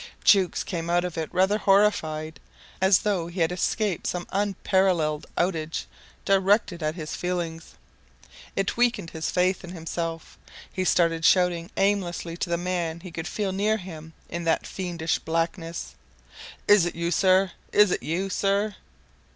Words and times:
Jukes 0.23 0.63
came 0.63 0.89
out 0.89 1.03
of 1.05 1.15
it 1.15 1.31
rather 1.31 1.59
horrified, 1.59 2.39
as 2.81 3.01
though 3.03 3.27
he 3.27 3.39
had 3.41 3.51
escaped 3.51 4.07
some 4.07 4.25
unparalleled 4.31 5.27
outrage 5.37 5.85
directed 6.25 6.81
at 6.81 6.95
his 6.95 7.15
feelings. 7.15 7.75
It 8.55 8.75
weakened 8.77 9.11
his 9.11 9.29
faith 9.29 9.63
in 9.63 9.73
himself. 9.73 10.39
He 10.73 10.85
started 10.85 11.23
shouting 11.23 11.69
aimlessly 11.77 12.35
to 12.37 12.49
the 12.49 12.57
man 12.57 13.01
he 13.01 13.11
could 13.11 13.27
feel 13.27 13.51
near 13.51 13.77
him 13.77 14.13
in 14.27 14.43
that 14.45 14.65
fiendish 14.65 15.19
blackness, 15.19 15.93
"Is 16.67 16.83
it 16.87 16.95
you, 16.95 17.11
sir? 17.11 17.51
Is 17.71 17.91
it 17.91 18.01
you, 18.01 18.27
sir?" 18.31 18.75